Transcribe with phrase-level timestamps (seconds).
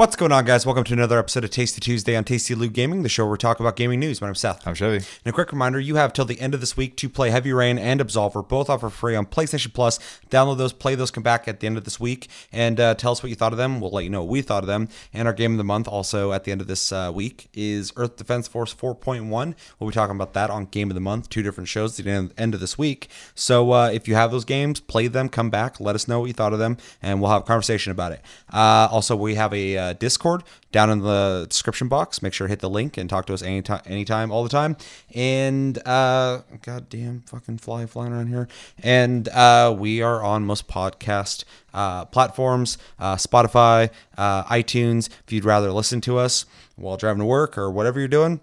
[0.00, 0.64] What's going on, guys?
[0.64, 3.36] Welcome to another episode of Tasty Tuesday on Tasty Loot Gaming, the show where we
[3.36, 4.22] talk about gaming news.
[4.22, 4.66] My name's Seth.
[4.66, 4.96] I'm Chevy.
[4.96, 7.52] And a quick reminder you have till the end of this week to play Heavy
[7.52, 9.98] Rain and Absolver, both offer free on PlayStation Plus.
[10.30, 13.12] Download those, play those, come back at the end of this week, and uh, tell
[13.12, 13.78] us what you thought of them.
[13.78, 14.88] We'll let you know what we thought of them.
[15.12, 17.92] And our game of the month, also at the end of this uh, week, is
[17.96, 19.54] Earth Defense Force 4.1.
[19.78, 22.32] We'll be talking about that on Game of the Month, two different shows at the
[22.38, 23.10] end of this week.
[23.34, 26.26] So uh, if you have those games, play them, come back, let us know what
[26.26, 28.22] you thought of them, and we'll have a conversation about it.
[28.50, 32.22] Uh, also, we have a Discord down in the description box.
[32.22, 34.76] Make sure to hit the link and talk to us anytime, anytime, all the time.
[35.14, 38.48] And uh, goddamn fucking fly flying around here.
[38.82, 45.08] And uh, we are on most podcast uh, platforms, uh, Spotify, uh, iTunes.
[45.26, 48.40] If you'd rather listen to us while driving to work or whatever you're doing,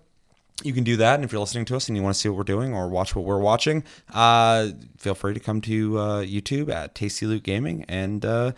[0.63, 1.15] you can do that.
[1.15, 2.87] And if you're listening to us and you want to see what we're doing or
[2.87, 7.43] watch what we're watching, uh, feel free to come to uh, YouTube at Tasty Loot
[7.43, 8.53] Gaming and uh,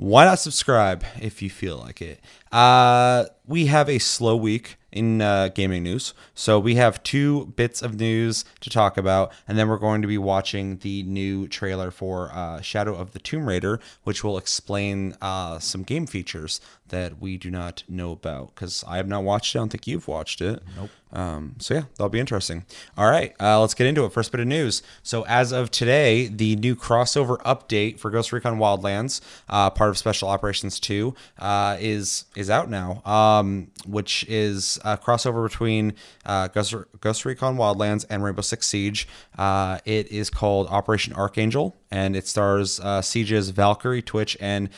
[0.00, 2.20] why not subscribe if you feel like it?
[2.52, 6.14] Uh, we have a slow week in uh, gaming news.
[6.34, 10.08] So we have two bits of news to talk about, and then we're going to
[10.08, 15.16] be watching the new trailer for uh, Shadow of the Tomb Raider, which will explain
[15.20, 19.54] uh, some game features that we do not know about because I have not watched
[19.54, 19.58] it.
[19.58, 20.60] I don't think you've watched it.
[20.76, 20.90] Nope.
[21.12, 22.64] Um, so yeah, that'll be interesting.
[22.96, 24.12] All right, uh, let's get into it.
[24.12, 24.82] First bit of news.
[25.02, 29.98] So as of today, the new crossover update for Ghost Recon Wildlands, uh, part of
[29.98, 33.02] Special Operations Two, uh, is is out now.
[33.04, 35.94] Um, which is a crossover between
[36.26, 39.06] uh, Ghost, Ghost, Recon Wildlands and Rainbow Six Siege.
[39.38, 44.68] Uh, it is called Operation Archangel, and it stars uh, Siege's Valkyrie, Twitch, and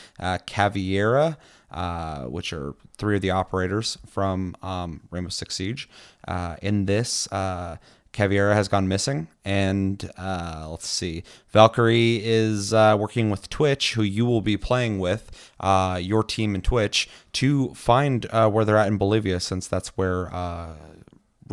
[0.45, 1.37] Caveira.
[1.73, 5.89] Uh, which are three of the operators from um, Rainbow Six Siege.
[6.27, 7.77] Uh, in this, uh,
[8.13, 14.03] Caveira has gone missing, and uh, let's see, Valkyrie is uh, working with Twitch, who
[14.03, 18.87] you will be playing with, uh, your team in Twitch, to find where they're at
[18.87, 20.33] in Bolivia, since that's where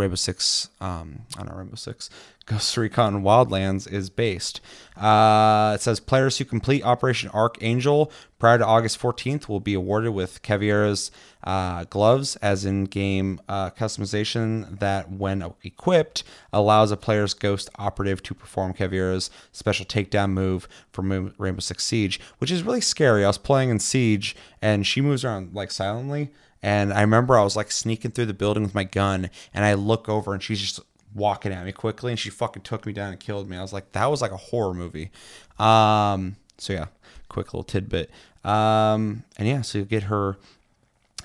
[0.01, 2.11] Rainbow Six, um, I don't know, Rainbow Six,
[2.47, 4.61] Ghost Recon Wildlands is based.
[4.97, 10.13] Uh, it says players who complete Operation Archangel prior to August 14th will be awarded
[10.13, 11.13] with Caveira's
[11.45, 18.23] uh, gloves as in game uh, customization that, when equipped, allows a player's ghost operative
[18.25, 23.25] to perform Caveira's special takedown move from Rainbow Six Siege, which is really scary.
[23.25, 26.31] I was playing in Siege and she moves around like silently.
[26.63, 29.75] And I remember I was like sneaking through the building with my gun, and I
[29.75, 30.81] look over and she's just
[31.15, 33.57] walking at me quickly, and she fucking took me down and killed me.
[33.57, 35.11] I was like, that was like a horror movie.
[35.59, 36.87] Um, so yeah,
[37.29, 38.11] quick little tidbit.
[38.45, 40.37] Um, and yeah, so you get her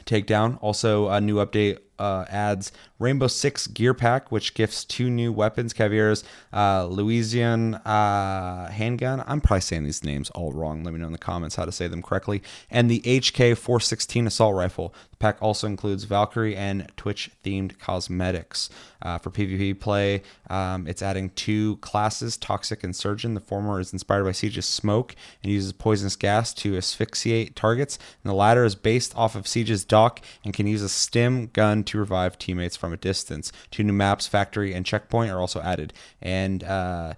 [0.06, 0.58] takedown.
[0.62, 5.74] Also, a new update uh, adds Rainbow Six Gear Pack, which gifts two new weapons:
[5.74, 6.24] Caveira's
[6.54, 9.24] uh, Luison uh, handgun.
[9.28, 10.84] I'm probably saying these names all wrong.
[10.84, 12.42] Let me know in the comments how to say them correctly.
[12.70, 14.94] And the HK 416 assault rifle.
[15.12, 18.70] The pack also includes Valkyrie and Twitch themed cosmetics.
[19.02, 23.34] Uh, for PvP play, um, it's adding two classes: Toxic and Surgeon.
[23.34, 28.32] The former is inspired by Siege's smoke and uses poisonous gas to asphyxiate targets, and
[28.32, 31.98] the latter is based off of Siege's Doc and can use a stim gun to
[31.98, 33.52] revive teammates from a distance.
[33.72, 35.94] Two new maps, Factory and Checkpoint, are also added.
[36.22, 37.14] And uh,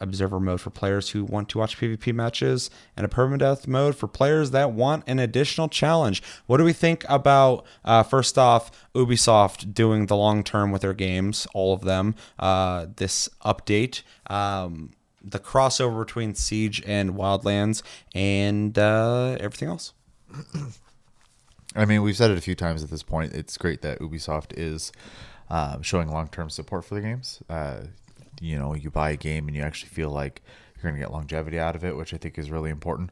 [0.00, 4.06] observer mode for players who want to watch PvP matches, and a permadeath mode for
[4.06, 6.22] players that want an additional challenge.
[6.46, 10.94] What do we think about, uh, first off, Ubisoft doing the long term with their
[10.94, 14.02] games, all of them, uh, this update?
[14.28, 14.92] Um,
[15.22, 17.82] the crossover between Siege and Wildlands
[18.14, 19.92] and uh, everything else.
[21.78, 23.34] I mean, we've said it a few times at this point.
[23.34, 24.90] It's great that Ubisoft is
[25.48, 27.40] uh, showing long term support for the games.
[27.48, 27.82] Uh,
[28.40, 30.42] you know, you buy a game and you actually feel like
[30.74, 33.10] you're going to get longevity out of it, which I think is really important.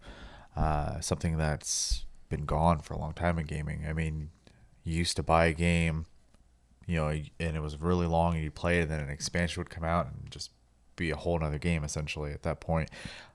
[0.57, 3.85] Uh, something that's been gone for a long time in gaming.
[3.89, 4.31] I mean,
[4.83, 6.07] you used to buy a game,
[6.87, 9.61] you know, and it was really long, and you play it, and then an expansion
[9.61, 10.51] would come out and just
[10.97, 12.91] be a whole other game essentially at that point.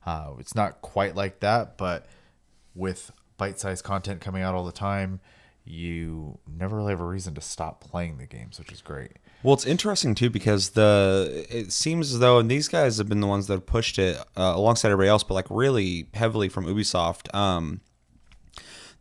[0.06, 2.08] Uh, it's not quite like that, but
[2.76, 5.20] with bite-sized content coming out all the time,
[5.64, 9.12] you never really have a reason to stop playing the games, which is great.
[9.44, 13.22] Well, it's interesting too because the it seems as though and these guys have been
[13.22, 16.66] the ones that have pushed it uh, alongside everybody else, but like really heavily from
[16.66, 17.34] Ubisoft.
[17.34, 17.82] Um,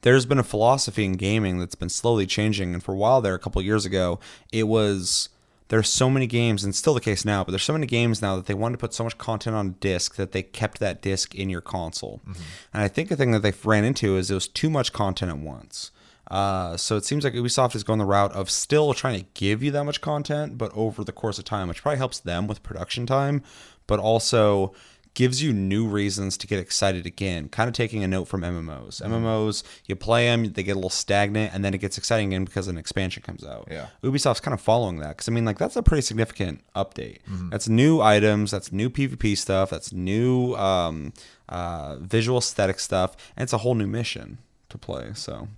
[0.02, 3.34] there's been a philosophy in gaming that's been slowly changing, and for a while there,
[3.34, 4.18] a couple years ago,
[4.50, 5.28] it was
[5.70, 8.34] there's so many games, and still the case now, but there's so many games now
[8.34, 11.00] that they wanted to put so much content on a disk that they kept that
[11.00, 12.20] disk in your console.
[12.28, 12.42] Mm-hmm.
[12.74, 15.30] And I think the thing that they ran into is it was too much content
[15.30, 15.92] at once.
[16.28, 19.62] Uh, so it seems like Ubisoft is going the route of still trying to give
[19.62, 22.62] you that much content, but over the course of time, which probably helps them with
[22.64, 23.42] production time,
[23.86, 24.74] but also
[25.20, 27.46] gives you new reasons to get excited again.
[27.50, 29.02] Kind of taking a note from MMOs.
[29.02, 32.46] MMOs, you play them, they get a little stagnant, and then it gets exciting again
[32.46, 33.68] because an expansion comes out.
[33.70, 33.88] Yeah.
[34.02, 37.18] Ubisoft's kind of following that because I mean, like that's a pretty significant update.
[37.50, 41.12] That's new items, that's new PvP stuff, that's new um,
[41.50, 44.38] uh, visual aesthetic stuff, and it's a whole new mission
[44.70, 45.10] to play.
[45.12, 45.48] So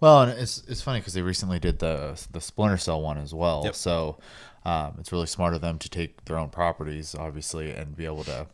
[0.00, 3.34] Well, and it's it's funny because they recently did the the Splinter Cell one as
[3.34, 3.60] well.
[3.66, 3.74] Yep.
[3.74, 4.18] So
[4.64, 8.24] um, it's really smart of them to take their own properties, obviously, and be able
[8.24, 8.46] to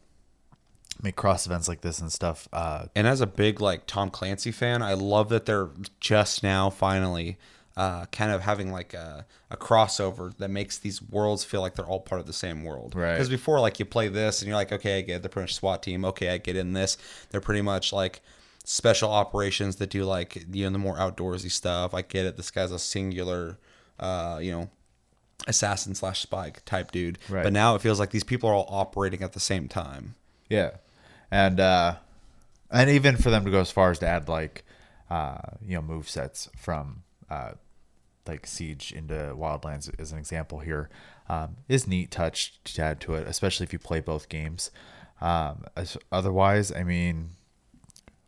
[1.03, 2.49] make cross events like this and stuff.
[2.53, 6.71] Uh, And as a big like Tom Clancy fan, I love that they're just now
[6.71, 7.39] finally
[7.77, 11.87] uh, kind of having like a, a crossover that makes these worlds feel like they're
[11.87, 12.97] all part of the same world.
[12.97, 13.13] Right.
[13.13, 15.45] Because before, like you play this and you're like, okay, I get the they're pretty
[15.45, 16.05] much SWAT team.
[16.05, 16.99] Okay, I get in this.
[17.31, 18.21] They're pretty much like
[18.65, 21.95] special operations that do like you know the more outdoorsy stuff.
[21.95, 22.37] I get it.
[22.37, 23.59] This guy's a singular,
[24.01, 24.71] uh, you know,
[25.47, 27.19] assassin slash spy type dude.
[27.29, 27.45] Right.
[27.45, 30.17] But now it feels like these people are all operating at the same time.
[30.51, 30.71] Yeah,
[31.31, 31.97] and uh,
[32.71, 34.65] and even for them to go as far as to add like
[35.11, 37.53] uh, you know move sets from uh,
[38.27, 40.89] like Siege into Wildlands as an example here
[41.29, 44.71] um, is neat touch to add to it, especially if you play both games.
[45.21, 45.65] Um,
[46.13, 47.31] otherwise, I mean,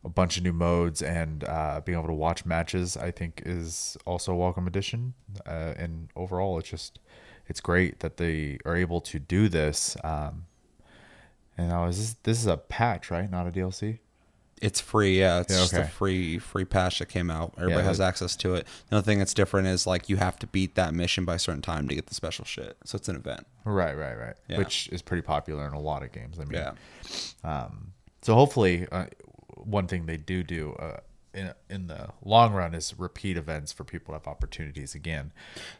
[0.03, 3.97] a bunch of new modes and uh, being able to watch matches, I think, is
[4.05, 5.13] also a welcome addition.
[5.45, 6.99] Uh, and overall, it's just
[7.47, 9.95] it's great that they are able to do this.
[10.03, 10.45] Um,
[11.61, 13.29] and now is this this is a patch, right?
[13.29, 13.99] Not a DLC.
[14.61, 15.39] It's free, yeah.
[15.39, 17.53] It's Yeah, just a free free patch that came out.
[17.57, 18.67] Everybody Yeah, has access to it.
[18.89, 21.39] The only thing that's different is like you have to beat that mission by a
[21.39, 22.77] certain time to get the special shit.
[22.85, 23.47] So it's an event.
[23.65, 24.35] Right, right, right.
[24.47, 24.59] Yeah.
[24.59, 26.37] Which is pretty popular in a lot of games.
[26.39, 26.73] I mean, Yeah.
[27.43, 29.05] Um, so hopefully, uh,
[29.57, 30.99] one thing they do do uh,
[31.33, 35.31] in in the long run is repeat events for people to have opportunities again.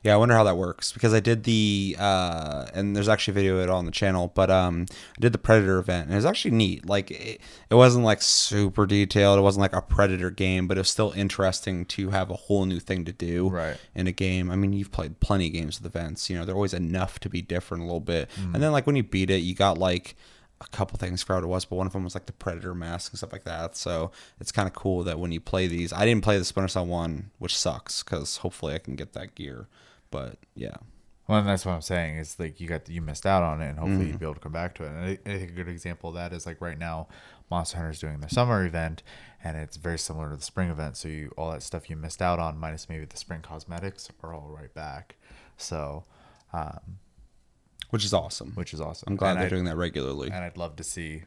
[0.03, 3.35] Yeah, I wonder how that works because I did the uh and there's actually a
[3.35, 6.15] video of it on the channel, but um I did the Predator event and it
[6.15, 6.85] was actually neat.
[6.85, 9.39] Like it, it wasn't like super detailed.
[9.39, 12.65] It wasn't like a Predator game, but it was still interesting to have a whole
[12.65, 13.77] new thing to do Right.
[13.93, 14.49] in a game.
[14.51, 16.29] I mean, you've played plenty of games with events.
[16.29, 18.29] You know, they're always enough to be different a little bit.
[18.53, 20.15] And then like when you beat it, you got like
[20.61, 21.23] a couple things.
[21.23, 23.33] Forgot what it was, but one of them was like the Predator mask and stuff
[23.33, 23.75] like that.
[23.75, 26.67] So it's kind of cool that when you play these, I didn't play the Splinter
[26.69, 29.67] Cell one, which sucks because hopefully I can get that gear.
[30.11, 30.75] But yeah,
[31.27, 33.79] Well, that's what I'm saying is like you got you missed out on it, and
[33.79, 34.89] hopefully you'll be able to come back to it.
[34.89, 37.07] And I, I think a good example of that is like right now,
[37.49, 39.03] Monster Hunter is doing their summer event,
[39.43, 40.97] and it's very similar to the spring event.
[40.97, 44.33] So you all that stuff you missed out on, minus maybe the spring cosmetics, are
[44.33, 45.15] all right back.
[45.57, 46.03] So,
[46.53, 46.99] um,
[47.91, 48.51] which is awesome.
[48.55, 49.05] which is awesome.
[49.11, 50.27] I'm glad And they're I- doing that regularly.
[50.31, 51.23] and I'd love to see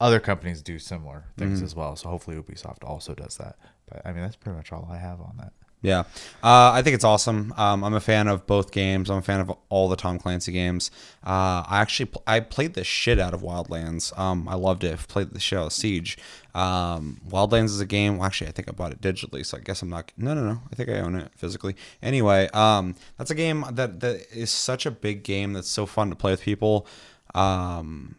[0.00, 1.64] other companies do similar things Mm-hmm.
[1.66, 1.94] as well.
[1.96, 3.56] So hopefully Ubisoft also does that.
[3.88, 5.52] But I mean, that's pretty much all I have on that.
[5.84, 6.04] Yeah,
[6.42, 7.52] uh, I think it's awesome.
[7.58, 9.10] Um, I'm a fan of both games.
[9.10, 10.90] I'm a fan of all the Tom Clancy games.
[11.22, 14.18] Uh, I actually pl- I played the shit out of Wildlands.
[14.18, 14.98] Um, I loved it.
[15.08, 16.16] Played the shit out of Siege.
[16.54, 18.16] Um, Wildlands is a game.
[18.16, 20.10] Well, actually, I think I bought it digitally, so I guess I'm not.
[20.16, 20.62] No, no, no.
[20.72, 21.76] I think I own it physically.
[22.02, 26.08] Anyway, um, that's a game that that is such a big game that's so fun
[26.08, 26.86] to play with people.
[27.34, 28.16] Um,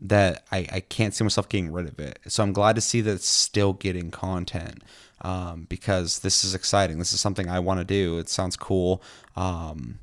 [0.00, 2.20] that I, I can't see myself getting rid of it.
[2.26, 4.82] So I'm glad to see that it's still getting content
[5.22, 6.98] um, because this is exciting.
[6.98, 8.18] This is something I want to do.
[8.18, 9.02] It sounds cool.
[9.36, 10.00] Um,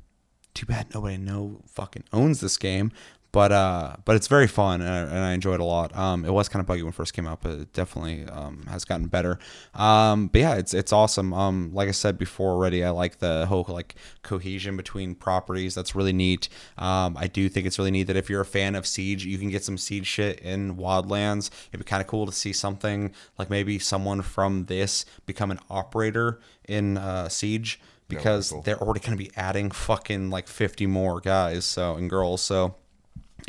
[0.54, 2.90] too bad nobody know fucking owns this game,
[3.32, 5.96] but uh, but it's very fun and I, and I enjoy it a lot.
[5.96, 8.66] Um, it was kind of buggy when it first came out, but it definitely um,
[8.68, 9.38] has gotten better.
[9.74, 11.32] Um, but yeah, it's it's awesome.
[11.32, 15.74] Um, like I said before already, I like the whole like cohesion between properties.
[15.74, 16.48] That's really neat.
[16.76, 19.38] Um, I do think it's really neat that if you're a fan of Siege, you
[19.38, 21.50] can get some Siege shit in Wildlands.
[21.68, 25.60] It'd be kind of cool to see something like maybe someone from this become an
[25.70, 28.62] operator in uh, Siege because cool.
[28.62, 32.74] they're already going to be adding fucking like 50 more guys so and girls so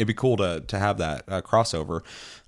[0.02, 2.02] it'd be cool to to have that uh, crossover.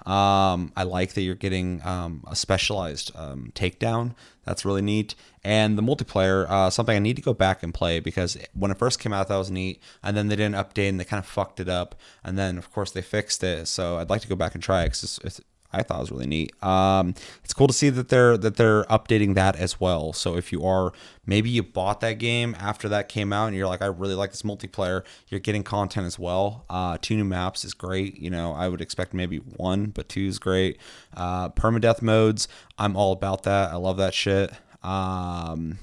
[0.06, 4.16] Um, i like that you're getting um, a specialized um, takedown.
[4.44, 5.16] That's really neat.
[5.46, 8.78] And the multiplayer uh, something i need to go back and play because when it
[8.78, 9.82] first came out that was neat.
[10.02, 11.96] And then they didn't update and they kind of fucked it up.
[12.24, 13.68] And then of course they fixed it.
[13.68, 15.42] So i'd like to go back and try it 'cause it's, it's
[15.74, 16.64] I thought it was really neat.
[16.64, 20.14] Um, it's cool to see that they're that they're updating that as well.
[20.14, 20.94] So if you are
[21.26, 24.32] maybe you bought that game after that came out and you're like, I really like
[24.32, 26.66] this multiplayer, you're getting content as well.
[26.70, 28.18] Uh, two new maps is great.
[28.18, 30.78] You know, I would expect maybe one, but two is great.
[31.16, 33.72] Uh, permadeath modes, I'm all about that.
[33.72, 34.52] I love that shit.
[34.84, 35.80] Um,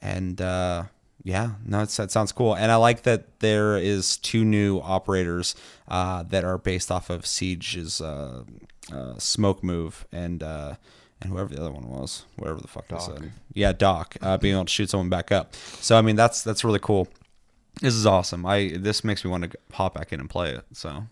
[0.00, 0.84] and uh,
[1.22, 2.54] yeah, no, it's, that sounds cool.
[2.54, 5.54] And I like that there is two new operators
[5.88, 8.44] uh, that are based off of Siege's uh,
[8.92, 10.74] uh, smoke move and uh,
[11.20, 13.32] and whoever the other one was, whatever the fuck they said.
[13.54, 15.54] Yeah, Doc, uh, being able to shoot someone back up.
[15.80, 17.08] So I mean, that's that's really cool.
[17.80, 18.44] This is awesome.
[18.46, 20.64] I this makes me want to hop back in and play it.
[20.72, 21.06] So.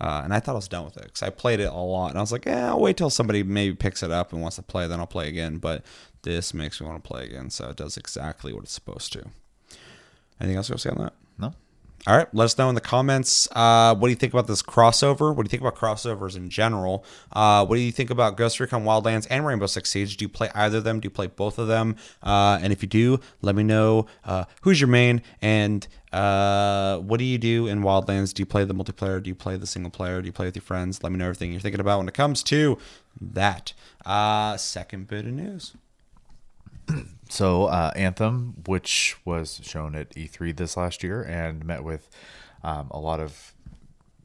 [0.00, 2.08] uh, and I thought I was done with it because I played it a lot,
[2.10, 4.56] and I was like, "Yeah, I'll wait till somebody maybe picks it up and wants
[4.56, 5.84] to play, then I'll play again." But
[6.22, 9.24] this makes me want to play again, so it does exactly what it's supposed to.
[10.40, 11.12] Anything else you want to say on that?
[11.38, 11.54] No.
[12.04, 13.46] All right, let us know in the comments.
[13.52, 15.28] Uh, what do you think about this crossover?
[15.28, 17.04] What do you think about crossovers in general?
[17.30, 20.16] Uh, what do you think about Ghost Recon Wildlands and Rainbow Six Siege?
[20.16, 20.98] Do you play either of them?
[20.98, 21.94] Do you play both of them?
[22.20, 27.18] Uh, and if you do, let me know uh, who's your main and uh, what
[27.18, 28.34] do you do in Wildlands?
[28.34, 29.22] Do you play the multiplayer?
[29.22, 30.20] Do you play the single player?
[30.20, 31.04] Do you play with your friends?
[31.04, 32.78] Let me know everything you're thinking about when it comes to
[33.20, 33.74] that.
[34.04, 35.76] Uh, second bit of news.
[37.32, 42.10] So uh, Anthem, which was shown at E3 this last year and met with
[42.62, 43.54] um, a lot of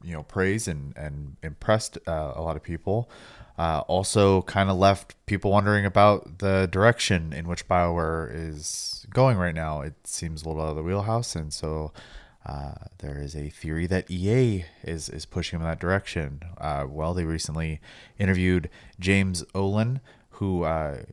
[0.04, 3.08] you know praise and and impressed uh, a lot of people.
[3.56, 9.38] Uh, also, kind of left people wondering about the direction in which Bioware is going
[9.38, 9.80] right now.
[9.80, 11.92] It seems a little out of the wheelhouse, and so
[12.44, 16.42] uh, there is a theory that EA is is pushing them in that direction.
[16.58, 17.80] Uh, well, they recently
[18.18, 18.68] interviewed
[19.00, 20.00] James Ohlen,
[20.32, 21.04] who uh,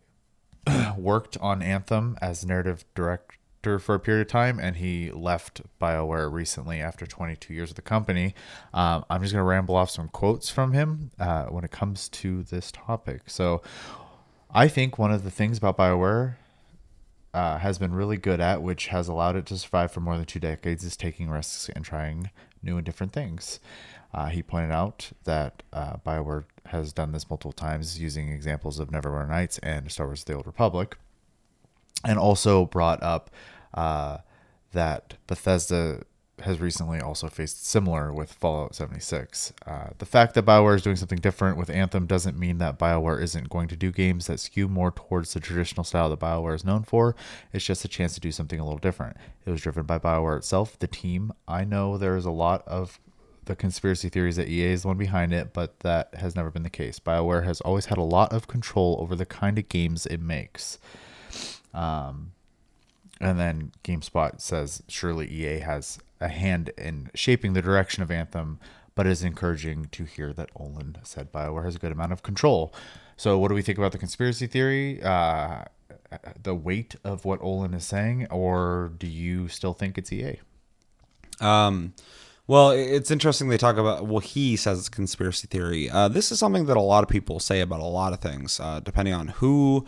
[0.98, 6.32] worked on Anthem as narrative director for a period of time, and he left BioWare
[6.32, 8.36] recently after 22 years with the company.
[8.74, 12.08] Um, I'm just going to ramble off some quotes from him uh, when it comes
[12.10, 13.24] to this topic.
[13.28, 13.62] So,
[14.52, 16.36] I think one of the things about BioWare
[17.34, 20.26] uh, has been really good at, which has allowed it to survive for more than
[20.26, 22.30] two decades, is taking risks and trying
[22.64, 23.60] new and different things.
[24.16, 28.90] Uh, he pointed out that uh, BioWare has done this multiple times using examples of
[28.90, 30.98] Neverwinter Nights and Star Wars The Old Republic,
[32.06, 33.30] and also brought up
[33.74, 34.20] uh,
[34.72, 36.04] that Bethesda
[36.40, 39.52] has recently also faced similar with Fallout 76.
[39.66, 43.22] Uh, the fact that BioWare is doing something different with Anthem doesn't mean that BioWare
[43.22, 46.64] isn't going to do games that skew more towards the traditional style that BioWare is
[46.64, 47.18] known for.
[47.52, 49.18] It's just a chance to do something a little different.
[49.46, 51.34] It was driven by BioWare itself, the team.
[51.50, 53.00] I know there's a lot of
[53.46, 56.64] the conspiracy theories that EA is the one behind it, but that has never been
[56.64, 57.00] the case.
[57.00, 60.80] BioWare has always had a lot of control over the kind of games it makes.
[61.74, 62.32] Um,
[63.20, 68.60] and then GameSpot says surely EA has a hand in shaping the direction of Anthem,
[68.96, 72.74] but is encouraging to hear that Ohlen said BioWare has a good amount of control.
[73.18, 75.02] So, what do we think about the conspiracy theory?
[75.02, 75.66] Uh,
[76.42, 80.40] the weight of what Ohlen is saying, or do you still think it's EA?
[81.40, 81.94] Um,
[82.48, 84.06] well, it's interesting they talk about.
[84.06, 85.90] Well, he says it's conspiracy theory.
[85.90, 88.60] Uh, this is something that a lot of people say about a lot of things,
[88.60, 89.86] uh, depending on who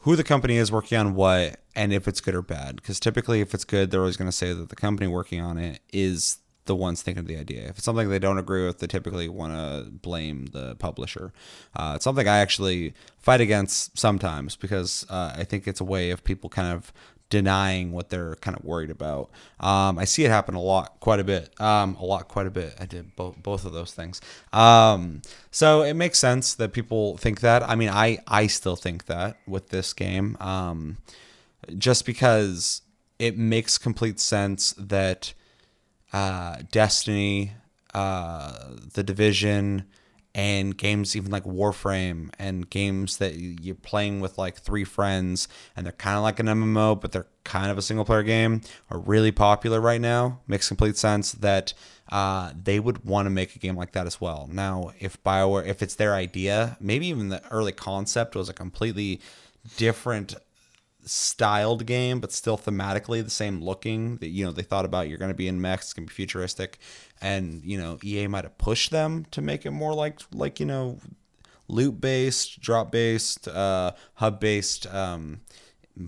[0.00, 2.76] who the company is working on what and if it's good or bad.
[2.76, 5.58] Because typically, if it's good, they're always going to say that the company working on
[5.58, 7.62] it is the ones thinking of the idea.
[7.62, 11.32] If it's something they don't agree with, they typically want to blame the publisher.
[11.74, 16.10] Uh, it's something I actually fight against sometimes because uh, I think it's a way
[16.10, 16.92] of people kind of
[17.30, 19.30] denying what they're kind of worried about.
[19.60, 22.50] Um, I see it happen a lot, quite a bit, um, a lot, quite a
[22.50, 22.74] bit.
[22.80, 24.20] I did both both of those things.
[24.52, 27.62] Um, so it makes sense that people think that.
[27.62, 30.98] I mean, I I still think that with this game, um,
[31.76, 32.82] just because
[33.18, 35.34] it makes complete sense that
[36.12, 37.52] uh, Destiny,
[37.94, 38.52] uh,
[38.94, 39.84] the Division
[40.38, 45.84] and games even like Warframe and games that you're playing with like three friends and
[45.84, 49.00] they're kind of like an MMO but they're kind of a single player game are
[49.00, 50.38] really popular right now.
[50.46, 51.74] Makes complete sense that
[52.12, 54.48] uh, they would want to make a game like that as well.
[54.52, 59.20] Now, if Bioware, if it's their idea, maybe even the early concept was a completely
[59.76, 60.36] different
[61.08, 64.16] styled game, but still thematically the same looking.
[64.18, 66.10] That you know they thought about you're going to be in mechs, it's going to
[66.10, 66.78] be futuristic,
[67.20, 70.66] and you know EA might have pushed them to make it more like like you
[70.66, 70.98] know
[71.68, 74.86] loot based, drop based, uh, hub based.
[74.86, 75.40] Um,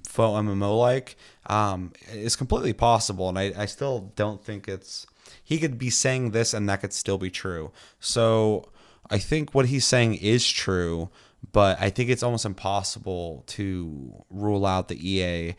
[0.07, 1.16] faux MMO like
[1.47, 5.07] um, is completely possible, and I, I still don't think it's.
[5.42, 7.73] He could be saying this, and that could still be true.
[7.99, 8.69] So
[9.11, 11.11] I think what he's saying is true
[11.52, 15.54] but I think it's almost impossible to rule out the EA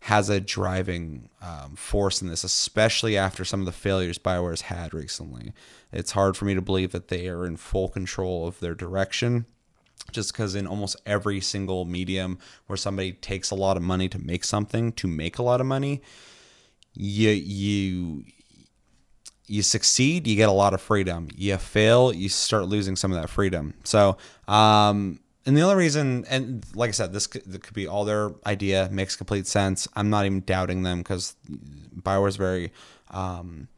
[0.00, 4.94] has a driving um, force in this, especially after some of the failures Bioware's had
[4.94, 5.52] recently.
[5.92, 9.46] It's hard for me to believe that they are in full control of their direction.
[10.12, 14.18] Just because in almost every single medium where somebody takes a lot of money to
[14.18, 16.00] make something, to make a lot of money,
[16.94, 18.24] you you
[19.48, 21.28] you succeed, you get a lot of freedom.
[21.34, 23.74] You fail, you start losing some of that freedom.
[23.84, 24.16] So,
[24.48, 28.04] um, and the only reason, and like I said, this could, this could be all
[28.04, 29.86] their idea, makes complete sense.
[29.94, 31.36] I'm not even doubting them because
[31.96, 32.72] Bioware is very
[33.10, 33.68] um,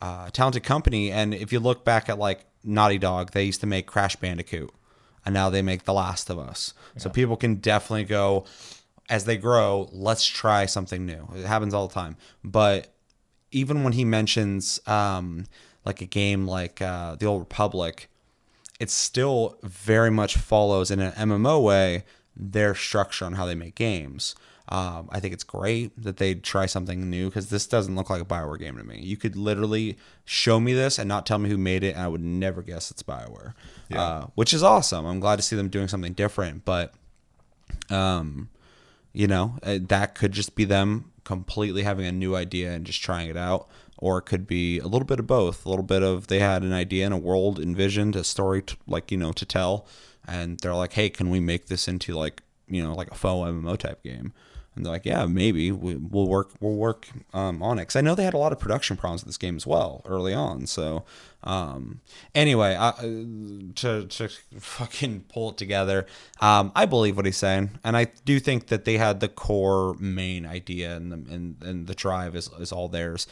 [0.00, 1.12] uh, talented company.
[1.12, 4.72] And if you look back at like Naughty Dog, they used to make Crash Bandicoot,
[5.26, 6.72] and now they make The Last of Us.
[6.94, 7.02] Yeah.
[7.02, 8.46] So people can definitely go
[9.10, 9.88] as they grow.
[9.92, 11.28] Let's try something new.
[11.36, 12.16] It happens all the time.
[12.42, 12.88] But
[13.50, 15.44] even when he mentions um,
[15.84, 18.08] like a game like uh, the Old Republic,
[18.80, 22.04] it still very much follows in an MMO way
[22.36, 24.34] their structure on how they make games.
[24.70, 28.20] Um, I think it's great that they try something new because this doesn't look like
[28.20, 29.00] a Bioware game to me.
[29.00, 32.08] You could literally show me this and not tell me who made it, and I
[32.08, 33.54] would never guess it's Bioware,
[33.94, 35.06] uh, which is awesome.
[35.06, 36.92] I'm glad to see them doing something different, but
[37.88, 38.50] um,
[39.14, 43.02] you know uh, that could just be them completely having a new idea and just
[43.02, 43.68] trying it out
[43.98, 46.62] or it could be a little bit of both a little bit of they had
[46.62, 49.86] an idea and a world envisioned a story to, like you know to tell
[50.26, 53.50] and they're like hey can we make this into like you know like a faux
[53.50, 54.32] mmo type game?
[54.76, 55.72] And they're like yeah maybe.
[55.72, 57.82] We, we'll work we'll work um, on it.
[57.82, 60.02] Because i know they had a lot of production problems with this game as well
[60.04, 61.04] early on so
[61.42, 62.00] um,
[62.34, 64.28] anyway I, uh, to, to
[64.58, 66.06] fucking pull it together
[66.40, 69.94] um, i believe what he's saying and i do think that they had the core
[69.98, 73.26] main idea and the, and, and the drive is, is all theirs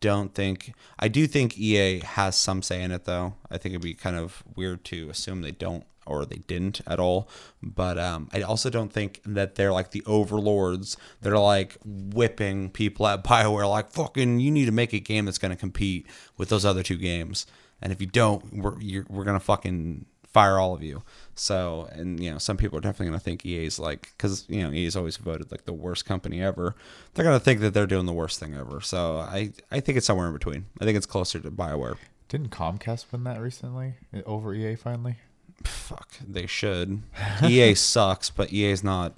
[0.00, 3.82] don't think i do think ea has some say in it though i think it'd
[3.82, 7.28] be kind of weird to assume they don't or they didn't at all.
[7.62, 10.96] But um, I also don't think that they're like the overlords.
[11.20, 15.38] They're like whipping people at Bioware, like fucking, you need to make a game that's
[15.38, 17.46] going to compete with those other two games.
[17.80, 21.02] And if you don't, we're you're, we're gonna fucking fire all of you.
[21.34, 24.72] So, and you know, some people are definitely gonna think EA's like, because you know,
[24.72, 26.74] EA's always voted like the worst company ever.
[27.14, 28.80] They're gonna think that they're doing the worst thing ever.
[28.80, 30.66] So, I I think it's somewhere in between.
[30.80, 31.96] I think it's closer to Bioware.
[32.28, 35.16] Didn't Comcast win that recently uh, over EA finally?
[35.64, 37.02] fuck, they should.
[37.44, 39.14] EA sucks, but EA's not.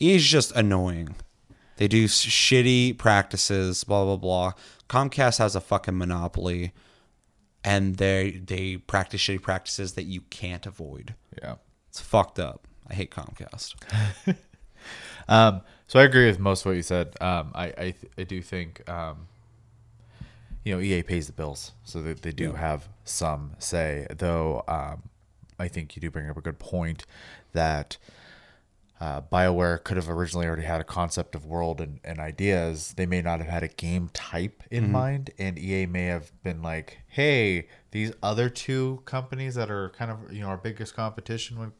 [0.00, 1.14] EA's just annoying.
[1.76, 4.52] They do shitty practices, blah blah blah.
[4.88, 6.72] Comcast has a fucking monopoly,
[7.64, 11.14] and they they practice shitty practices that you can't avoid.
[11.40, 11.56] Yeah,
[11.88, 12.66] it's fucked up.
[12.88, 13.74] I hate Comcast.
[15.28, 17.16] um, so I agree with most of what you said.
[17.20, 19.28] Um, I I, th- I do think um,
[20.64, 22.58] you know EA pays the bills, so they, they do yeah.
[22.58, 24.06] have some say.
[24.10, 25.04] Though um,
[25.58, 27.04] I think you do bring up a good point
[27.52, 27.96] that
[29.02, 32.94] uh, BioWare could have originally already had a concept of world and, and ideas.
[32.96, 34.92] They may not have had a game type in mm-hmm.
[34.92, 40.12] mind, and EA may have been like, "Hey, these other two companies that are kind
[40.12, 41.72] of you know our biggest competition would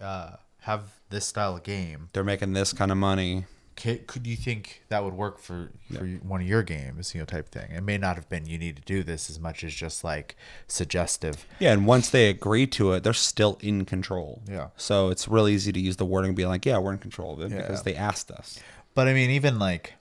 [0.00, 2.10] uh, have this style of game.
[2.12, 3.46] They're making this kind of money
[3.78, 6.18] could you think that would work for, for yeah.
[6.18, 7.70] one of your games, you know, type thing?
[7.70, 10.36] It may not have been you need to do this as much as just like
[10.66, 11.46] suggestive.
[11.60, 14.42] Yeah, and once they agree to it, they're still in control.
[14.50, 14.68] Yeah.
[14.76, 17.34] So it's real easy to use the wording and be like, yeah, we're in control
[17.34, 17.62] of it yeah.
[17.62, 18.58] because they asked us.
[18.94, 19.94] But I mean, even like,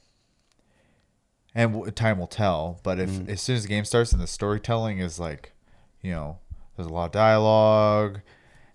[1.53, 2.79] and time will tell.
[2.83, 3.29] But if mm.
[3.29, 5.53] as soon as the game starts and the storytelling is like,
[6.01, 6.39] you know,
[6.75, 8.21] there's a lot of dialogue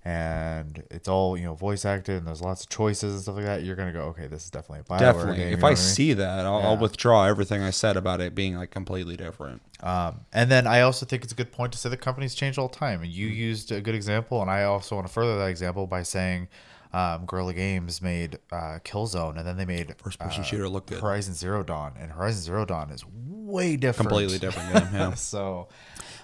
[0.04, 3.44] and it's all you know voice acted and there's lots of choices and stuff like
[3.44, 5.70] that you're gonna go okay this is definitely a Bioware definitely game, if i, I
[5.70, 5.76] mean?
[5.76, 6.66] see that I'll, yeah.
[6.66, 10.80] I'll, withdraw everything i said about it being like completely different um, and then i
[10.80, 13.12] also think it's a good point to say that companies change all the time and
[13.12, 13.36] you mm-hmm.
[13.36, 16.48] used a good example and i also want to further that example by saying
[16.92, 20.86] um, Guerrilla Games made uh, Killzone, and then they made first person uh, shooter look
[20.86, 21.00] good.
[21.00, 24.88] Horizon Zero Dawn, and Horizon Zero Dawn is way different, completely different game.
[24.92, 25.14] Yeah.
[25.14, 25.68] so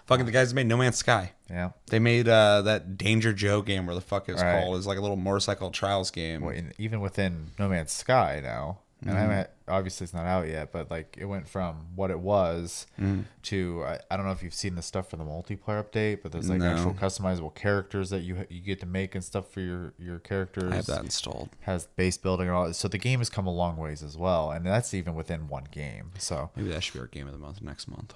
[0.09, 1.33] Fucking the guys that made No Man's Sky.
[1.51, 1.71] Yeah.
[1.91, 4.63] They made uh, that Danger Joe game, where the fuck it's right.
[4.63, 4.77] called.
[4.79, 6.41] It's like a little motorcycle trials game.
[6.41, 9.31] Well, in, even within No Man's Sky now, and mm-hmm.
[9.31, 12.87] I mean, obviously it's not out yet, but like it went from what it was
[13.01, 13.21] mm-hmm.
[13.43, 16.33] to I, I, don't know if you've seen the stuff for the multiplayer update, but
[16.33, 16.73] there's like no.
[16.73, 20.73] actual customizable characters that you you get to make and stuff for your your characters.
[20.73, 21.51] I have that installed.
[21.61, 22.73] Has base building and all.
[22.73, 25.69] So the game has come a long ways as well, and that's even within one
[25.71, 26.11] game.
[26.19, 28.15] So maybe that should be our game of the month next month.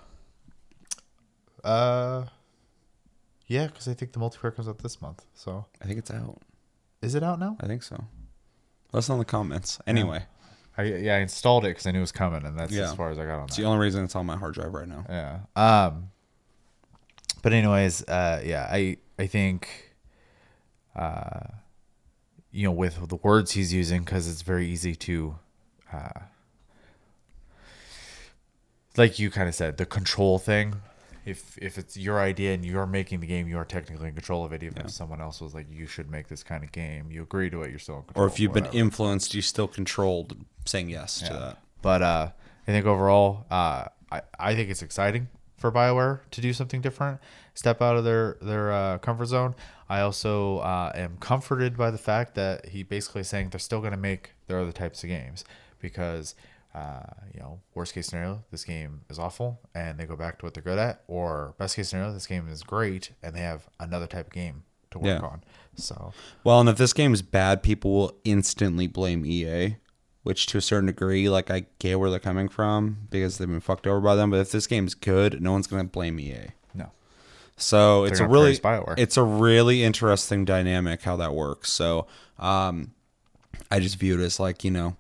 [1.65, 2.25] Uh,
[3.47, 5.25] yeah, because I think the multiplayer comes out this month.
[5.35, 6.41] So I think it's out.
[7.01, 7.57] Is it out now?
[7.61, 8.05] I think so.
[8.93, 9.79] Let us know in the comments.
[9.87, 10.25] Anyway.
[10.77, 12.85] I, yeah, I installed it because I knew it was coming, and that's yeah.
[12.85, 13.45] as far as I got on.
[13.45, 13.63] It's that.
[13.63, 15.05] the only reason it's on my hard drive right now.
[15.09, 15.41] Yeah.
[15.55, 16.11] Um.
[17.43, 19.95] But anyways, uh, yeah, I I think,
[20.97, 21.41] uh,
[22.51, 25.37] you know, with the words he's using, because it's very easy to,
[25.93, 26.21] uh,
[28.97, 30.77] like you kind of said, the control thing
[31.25, 34.45] if if it's your idea and you're making the game, you are technically in control
[34.45, 34.63] of it.
[34.63, 34.85] Even yeah.
[34.85, 37.63] if someone else was like, "You should make this kind of game," you agree to
[37.63, 38.25] it, you're still in control.
[38.25, 41.29] Or if you've been influenced, you still controlled saying yes yeah.
[41.29, 41.59] to that.
[41.81, 42.31] But uh,
[42.67, 47.21] I think overall, uh, I I think it's exciting for Bioware to do something different,
[47.55, 49.55] step out of their their uh, comfort zone.
[49.89, 53.93] I also uh, am comforted by the fact that he basically saying they're still going
[53.93, 55.45] to make their other types of games
[55.81, 56.35] because
[56.75, 57.03] uh,
[57.35, 60.55] you know, worst case scenario, this game is awful and they go back to what
[60.55, 64.07] they're good at, or best case scenario, this game is great and they have another
[64.07, 65.27] type of game to work yeah.
[65.27, 65.43] on.
[65.75, 66.13] So,
[66.45, 69.77] well, and if this game is bad, people will instantly blame EA,
[70.23, 73.61] which to a certain degree, like I get where they're coming from because they've been
[73.61, 74.31] fucked over by them.
[74.31, 76.49] But if this game's good, no one's gonna blame EA.
[76.75, 76.91] No.
[77.57, 78.59] So it's a really
[78.97, 81.71] it's a really interesting dynamic how that works.
[81.73, 82.07] So
[82.39, 82.93] um,
[83.71, 84.97] I just view it as like you know.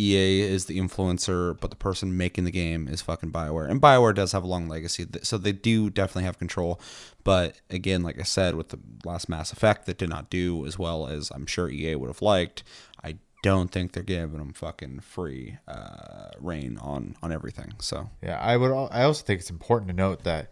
[0.00, 4.14] EA is the influencer, but the person making the game is fucking Bioware, and Bioware
[4.14, 6.80] does have a long legacy, so they do definitely have control.
[7.24, 10.78] But again, like I said, with the last Mass Effect, that did not do as
[10.78, 12.62] well as I'm sure EA would have liked.
[13.04, 17.72] I don't think they're giving them fucking free uh, reign on on everything.
[17.80, 18.70] So Yeah, I would.
[18.90, 20.50] I also think it's important to note that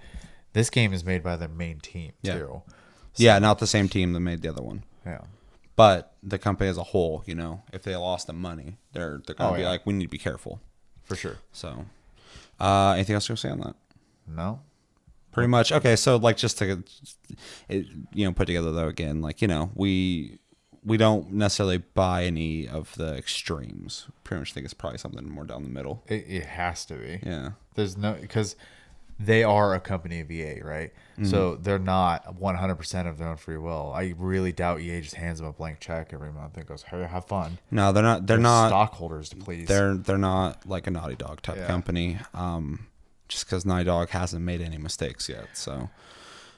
[0.52, 2.34] this game is made by the main team Yeah.
[2.38, 2.62] too.
[3.16, 4.84] yeah, not the same team that made the other one.
[5.04, 5.20] Yeah.
[5.78, 9.36] But the company as a whole, you know, if they lost the money, they're they're
[9.36, 9.68] gonna Oh, be yeah.
[9.70, 10.60] like, we need to be careful.
[11.04, 11.36] For sure.
[11.52, 11.86] So,
[12.60, 13.76] uh, anything else you want to say on that?
[14.26, 14.60] No.
[15.30, 15.70] Pretty much.
[15.72, 16.82] Okay, so like just to,
[17.68, 20.38] it, you know, put together though again, like you know, we
[20.84, 24.06] we don't necessarily buy any of the extremes.
[24.24, 26.02] Pretty much think it's probably something more down the middle.
[26.08, 27.20] It, it has to be.
[27.22, 27.50] Yeah.
[27.76, 28.56] There's no because
[29.18, 30.92] they are a company of EA, right?
[31.24, 31.62] So Mm-hmm.
[31.64, 33.92] they're not 100% of their own free will.
[33.92, 37.02] I really doubt EA just hands them a blank check every month and goes, "Hey,
[37.04, 38.26] have fun." No, they're not.
[38.26, 38.68] They're They're not.
[38.68, 39.66] stockholders to please.
[39.66, 41.66] They're they're not like a Naughty Dog type Yeah.
[41.66, 42.18] company.
[42.34, 42.86] Um,
[43.26, 45.48] just because Naughty Dog hasn't made any mistakes yet.
[45.54, 45.90] So,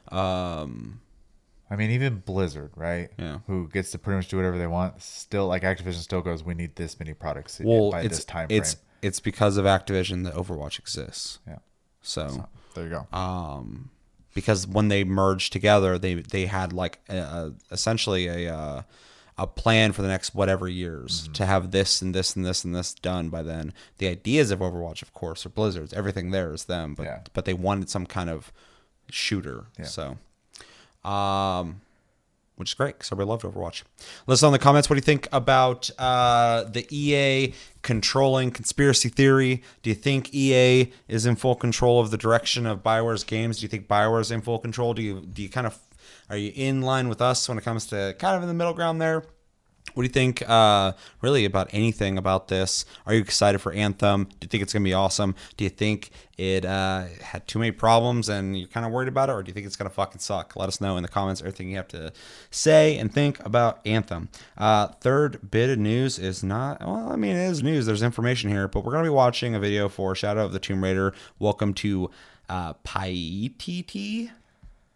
[0.09, 1.01] um,
[1.71, 3.11] I mean, even Blizzard, right?
[3.19, 3.39] Yeah.
[3.47, 5.01] Who gets to pretty much do whatever they want.
[5.01, 8.49] Still, like Activision still goes, "We need this many products well, by it's this time
[8.49, 11.39] frame." it's it's because of Activision that Overwatch exists.
[11.47, 11.59] yeah.
[12.03, 13.17] So, There you go.
[13.17, 13.91] um,
[14.35, 18.83] because when they merged together, they they had like a, a, essentially a uh,
[19.39, 21.33] a plan for the next whatever years Mm-hmm.
[21.35, 23.73] to have this and this and this and this done by then.
[23.99, 25.93] The ideas of Overwatch, of course, are Blizzard's.
[25.93, 27.21] Everything there is them, but Yeah.
[27.33, 28.53] but they wanted some kind of
[29.11, 29.67] shooter.
[29.79, 29.87] Yeah.
[29.87, 30.19] So,
[31.09, 31.81] um,
[32.61, 33.83] which is great because everybody loved Overwatch.
[34.27, 38.51] Let us know in the comments what do you think about uh, the EA controlling
[38.51, 39.63] conspiracy theory.
[39.83, 43.59] Do you think EA is in full control of the direction of Bioware's games?
[43.59, 44.95] Do you think Bioware is in full control?
[44.95, 45.79] Do you do you kind of
[46.29, 48.75] are you in line with us when it comes to kind of in the middle
[48.75, 49.25] ground there?
[49.95, 52.85] What do you think, uh, really, about anything about this?
[53.07, 54.25] Are you excited for Anthem?
[54.25, 55.35] Do you think it's going to be awesome?
[55.57, 59.29] Do you think it uh, had too many problems and you're kind of worried about
[59.29, 59.33] it?
[59.33, 60.57] Or do you think it's going to fucking suck?
[60.57, 62.13] Let us know in the comments everything you have to
[62.51, 64.29] say and think about Anthem.
[64.57, 67.87] Uh, third bit of news is not, well, I mean, it is news.
[67.87, 70.61] There's information here, but we're going to be watching a video for Shadow of the
[70.61, 71.13] Tomb Raider.
[71.39, 72.11] Welcome to
[72.49, 74.31] uh, Paititi.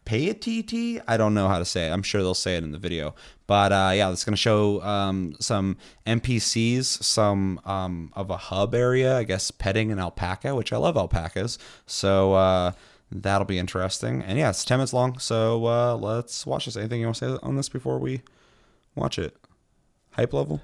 [0.04, 1.02] Payatiti.
[1.08, 1.90] I don't know how to say it.
[1.90, 3.14] I'm sure they'll say it in the video.
[3.46, 8.74] But uh, yeah, it's going to show um, some NPCs, some um, of a hub
[8.74, 11.58] area, I guess, petting an alpaca, which I love alpacas.
[11.86, 12.72] So uh,
[13.10, 14.22] that'll be interesting.
[14.22, 15.18] And yeah, it's 10 minutes long.
[15.18, 16.76] So uh, let's watch this.
[16.76, 18.22] Anything you want to say on this before we
[18.94, 19.36] watch it?
[20.12, 20.60] Hype level?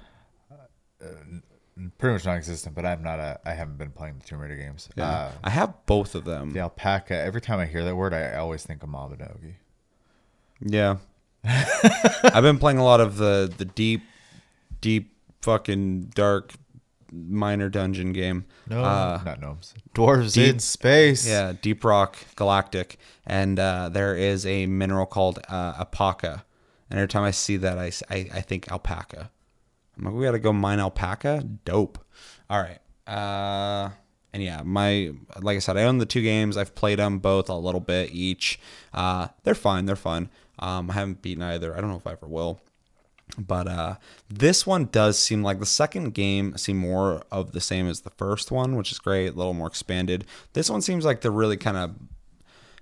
[1.97, 3.39] Pretty much non-existent, but I'm not a.
[3.45, 4.89] I haven't been playing the Tomb Raider games.
[4.95, 5.07] Yeah.
[5.09, 6.51] Uh, I have both of them.
[6.51, 7.15] the alpaca.
[7.15, 9.53] Every time I hear that word, I always think of Mabinogi.
[10.59, 10.97] Yeah.
[11.43, 14.03] I've been playing a lot of the the deep,
[14.79, 16.53] deep, fucking dark
[17.11, 18.45] minor dungeon game.
[18.67, 19.73] No, Uh, not gnomes.
[19.95, 21.27] Dwarves deep- in space.
[21.27, 26.43] yeah, Deep Rock Galactic, and uh, there is a mineral called uh, Apoca.
[26.89, 29.31] And every time I see that, I I think alpaca.
[30.01, 31.43] We gotta go mine alpaca.
[31.65, 31.99] Dope.
[32.49, 32.79] All right.
[33.07, 33.91] Uh,
[34.33, 36.57] and yeah, my like I said, I own the two games.
[36.57, 38.59] I've played them both a little bit each.
[38.93, 39.85] Uh, they're fine.
[39.85, 40.29] They're fun.
[40.59, 41.75] Um, I haven't beaten either.
[41.75, 42.59] I don't know if I ever will.
[43.37, 43.95] But uh,
[44.29, 48.09] this one does seem like the second game seemed more of the same as the
[48.09, 50.25] first one, which is great, a little more expanded.
[50.53, 51.95] This one seems like they're really kind of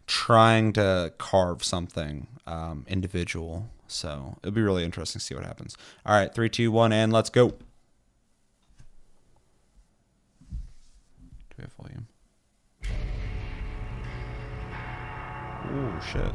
[0.07, 3.69] trying to carve something um, individual.
[3.91, 5.75] So it'll be really interesting to see what happens.
[6.05, 7.49] All right, three, two, one, and let's go.
[7.49, 7.57] Do
[11.57, 12.07] we have volume?
[15.73, 16.31] Ooh, shit.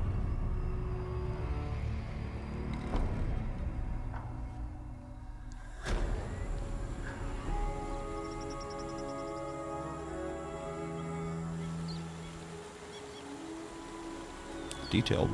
[14.91, 15.31] Detailed.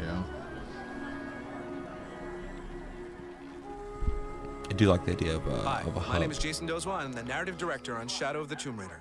[0.00, 0.22] Yeah.
[4.68, 6.98] I do like the idea of, uh, Hi, of a my name is Jason Dozois.
[6.98, 9.00] I'm the narrative director on Shadow of the Tomb Raider.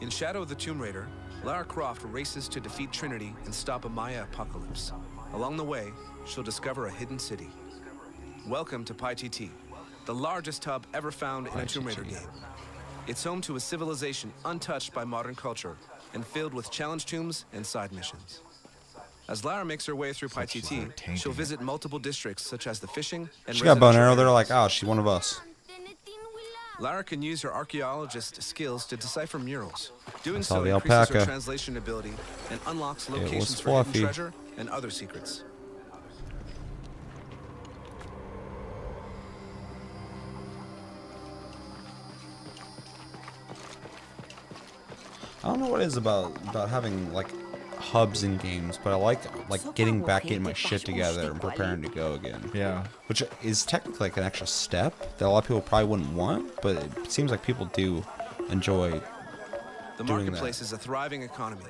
[0.00, 1.06] In Shadow of the Tomb Raider,
[1.44, 4.92] Lara Croft races to defeat Trinity and stop a Maya apocalypse.
[5.34, 5.92] Along the way,
[6.24, 7.50] she'll discover a hidden city.
[8.48, 9.50] Welcome to Paititi,
[10.06, 12.28] the largest hub ever found in a Tomb Raider game.
[13.06, 15.76] It's home to a civilization untouched by modern culture
[16.14, 18.40] and filled with challenge tombs and side missions.
[19.32, 20.70] As Lara makes her way through she's
[21.14, 24.14] she'll visit multiple districts such as the fishing and She got bone arrow.
[24.14, 25.40] They're like, oh, she's one of us.
[26.78, 29.92] Lara can use her archaeologist skills to decipher murals.
[30.22, 31.18] Doing so the increases alpaca.
[31.20, 32.12] her translation ability
[32.50, 35.44] and unlocks locations for hidden treasure and other secrets.
[45.42, 47.28] I don't know what it is about about having like
[47.82, 51.82] hubs in games, but I like like getting back getting my shit together and preparing
[51.82, 52.50] to go again.
[52.54, 52.86] Yeah.
[53.06, 56.60] Which is technically like an extra step that a lot of people probably wouldn't want,
[56.62, 58.04] but it seems like people do
[58.50, 59.00] enjoy.
[59.98, 61.64] The Doing marketplace is a thriving economy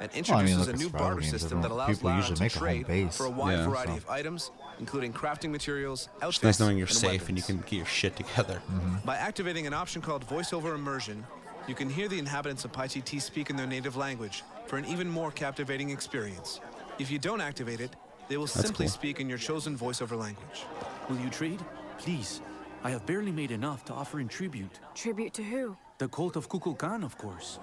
[0.00, 2.36] and Well, I mean, introduces look a new barter system that allows people Lara usually
[2.36, 3.16] to make a trade base.
[3.16, 3.66] for a wide Yeah.
[3.68, 7.36] variety So- of items, including crafting materials, outfits, It's nice knowing you're and safe and
[7.36, 8.62] you can get your shit together.
[8.70, 8.96] Mm-hmm.
[9.04, 11.26] By activating an option called voiceover immersion,
[11.66, 15.08] you can hear the inhabitants of Paititi speak in their native language for an even
[15.08, 16.60] more captivating experience.
[16.98, 17.96] If you don't activate it,
[18.28, 18.90] they will simply cool.
[18.92, 20.64] speak in your chosen voiceover language.
[21.08, 21.60] Will you trade?
[21.96, 22.42] Please.
[22.84, 24.78] I have barely made enough to offer in tribute.
[24.94, 25.76] Tribute to who?
[25.96, 27.58] The cult of Kukulkan, of course.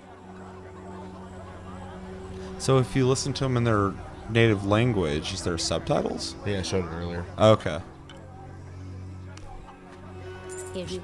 [2.57, 3.93] So if you listen to them in their
[4.29, 6.35] native language, is there subtitles?
[6.45, 7.23] Yeah, I showed it earlier.
[7.37, 7.79] Okay.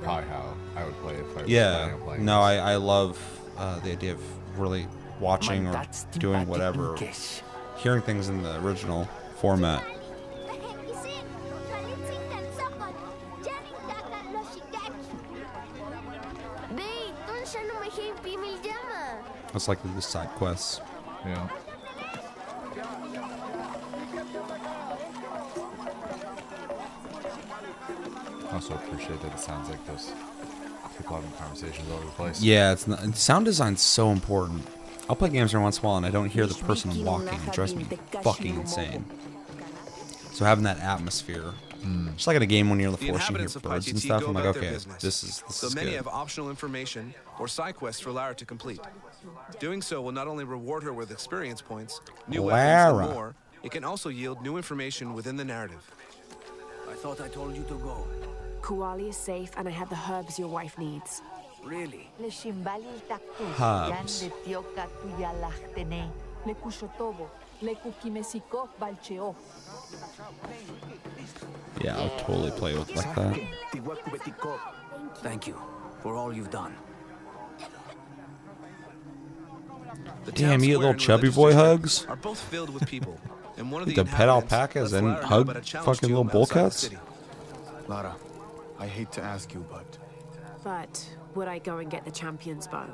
[0.04, 1.72] Probably how I would play if I was Yeah.
[1.78, 2.42] planning on playing No.
[2.42, 3.18] I, I love
[3.58, 4.88] uh, the idea of really
[5.22, 5.82] watching or
[6.18, 6.98] doing whatever,
[7.78, 9.08] hearing things in the original
[9.38, 9.84] format.
[19.54, 20.80] It's like the side quests.
[21.26, 21.48] Yeah.
[28.52, 30.14] Also appreciate that it sounds like those
[30.98, 32.42] people having conversations all over the place.
[32.42, 34.66] Yeah, it's not, sound design's so important.
[35.12, 37.38] I'll play games every once in a while and I don't hear the person walking.
[37.46, 37.84] It drives me
[38.24, 39.04] fucking insane.
[40.32, 41.52] So having that atmosphere,
[41.84, 42.14] hmm.
[42.14, 44.00] just like in a game when you're in the The forest, you hear birds and
[44.00, 44.26] stuff.
[44.26, 45.04] I'm like, about their okay, business.
[45.04, 45.98] this is this so is many good.
[45.98, 48.80] have optional information or side quests for Lara to complete.
[49.60, 53.04] Doing so will not only reward her with experience points, new weapons, Lara.
[53.04, 55.92] and more, it can also yield new information within the narrative.
[56.90, 58.08] I thought I told you to go.
[58.62, 61.22] Kuali is safe and I have the herbs your wife needs.
[61.64, 62.10] Really?
[63.54, 64.24] Hubs.
[71.82, 73.40] Yeah, I'll totally play with like that.
[75.18, 75.62] Thank you
[76.02, 76.76] for all you've done.
[80.26, 82.06] The Damn, town you get little chubby boy hugs?
[82.08, 83.20] Are both filled with people,
[83.58, 86.30] and one of the, The pet alpacas and hug about a challenge fucking little him
[86.30, 86.90] bull cats?
[87.88, 88.16] Lara,
[88.80, 89.98] I hate to ask you, but
[90.64, 92.88] But would I go and get the champion's bow?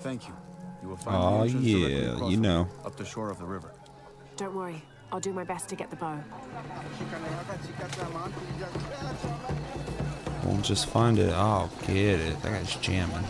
[0.00, 0.34] thank you.
[0.82, 2.68] You will find Aw, the entrance directly yeah, across you from know.
[2.84, 3.72] up the shore of the river.
[4.36, 6.18] Don't worry, I'll do my best to get the bow.
[10.44, 11.32] We'll just find it.
[11.32, 12.42] I'll get it.
[12.42, 13.24] That guy's jamming.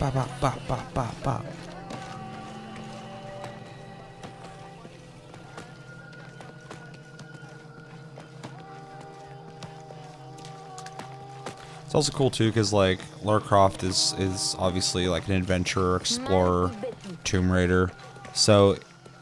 [0.00, 1.44] Bop, bop, bop, bop, bop, bop.
[11.96, 16.70] Also cool too, because like Lara Croft is is obviously like an adventurer, explorer,
[17.24, 17.90] Tomb Raider.
[18.34, 18.76] So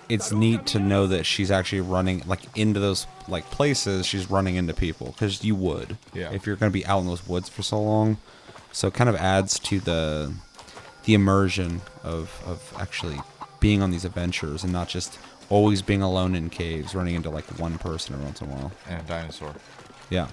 [0.09, 4.07] it's neat to know that she's actually running like into those like places.
[4.07, 6.31] She's running into people because you would, Yeah.
[6.33, 8.19] if you're going to be out in those woods for so long.
[8.73, 10.35] So it kind of adds to the
[11.05, 13.19] the immersion of of actually
[13.61, 17.45] being on these adventures and not just always being alone in caves, running into like
[17.59, 18.73] one person every once in a while.
[18.89, 19.55] And a dinosaur.
[20.11, 20.29] Yeah.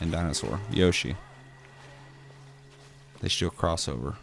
[0.00, 0.58] And Dinosaur.
[0.72, 1.14] Yoshi.
[3.20, 4.16] They should do a crossover.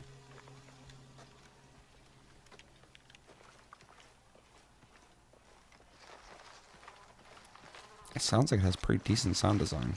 [8.15, 9.93] It sounds like it has pretty decent sound design.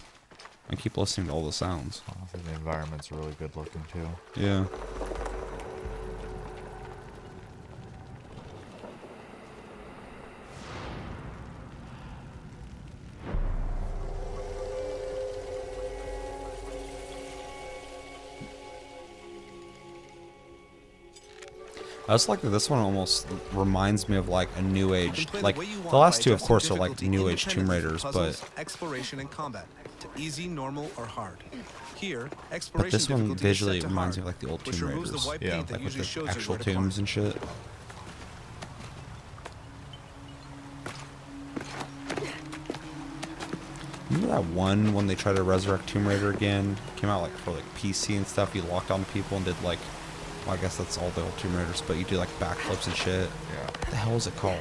[0.69, 2.03] I keep listening to all the sounds.
[2.09, 4.09] I think the environment's really good looking too.
[4.37, 4.67] Yeah.
[22.11, 25.33] I just like that this one almost reminds me of like a new age.
[25.43, 28.51] Like the, the last two, of course, are like new age Tomb Raiders, for but
[28.57, 29.69] exploration and combat
[30.01, 31.39] to easy, normal, or hard.
[31.95, 32.29] Here,
[32.75, 34.89] but this one difficulty is set visually reminds hard, me of like the old Tomb
[34.89, 35.29] Raiders.
[35.41, 37.37] Yeah, like with the actual tombs and shit.
[44.11, 46.77] Remember that one when they tried to resurrect Tomb Raider again?
[46.97, 48.53] Came out like for like PC and stuff.
[48.53, 49.79] You locked on people and did like,
[50.47, 52.97] well, I guess that's all the old Tomb Raiders, but you do like backflips and
[52.97, 53.29] shit.
[53.53, 53.65] Yeah.
[53.67, 54.57] What the hell is it called?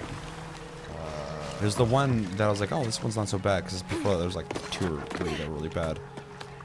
[0.91, 3.81] Uh, There's the one that I was like, oh, this one's not so bad because
[3.83, 5.99] before there was like two or three that were really bad.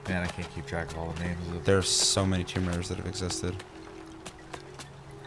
[0.09, 1.48] Man, I can't keep track of all the names.
[1.48, 3.55] Of There's so many Tomb Raiders that have existed.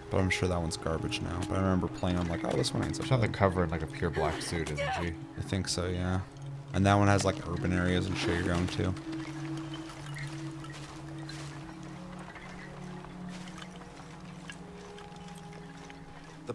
[0.10, 1.40] But I'm sure that one's garbage now.
[1.50, 2.18] But I remember playing.
[2.18, 3.36] I'm like, oh, this one ain't so She's on the bad.
[3.36, 5.14] cover in like a pure black suit, isn't she?
[5.38, 6.22] I think so, yeah.
[6.74, 8.94] And that one has like urban areas and shit you're going to.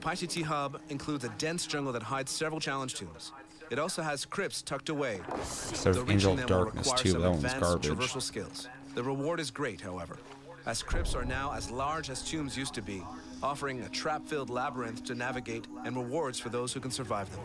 [0.02, 3.32] The Paititi hub includes a dense jungle that hides several challenge tombs.
[3.70, 5.20] It also has crypts tucked away.
[5.44, 7.10] So There's Angel reaching of them will Darkness require too.
[7.10, 7.90] some That one's advanced garbage.
[7.90, 8.68] traversal skills.
[8.94, 10.18] The reward is great, however,
[10.66, 13.02] as crypts are now as large as tombs used to be,
[13.42, 17.40] offering a trap-filled labyrinth to navigate and rewards for those who can survive them.